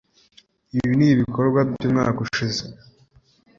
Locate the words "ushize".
2.27-2.63